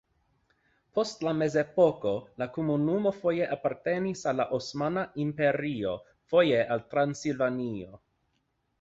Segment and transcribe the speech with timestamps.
[0.99, 2.13] Post la mezepoko
[2.43, 5.97] la komunumo foje apartenis al la Osmana Imperio,
[6.35, 8.05] foje al Transilvanio.